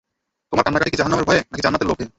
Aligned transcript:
তোমার 0.49 0.63
কান্নাকাটি 0.65 0.91
কি 0.93 0.97
জাহান্নামের 0.99 1.27
ভয়ে, 1.29 1.41
নাকি 1.51 1.61
জান্নাতের 1.65 1.89
লোভে? 1.89 2.05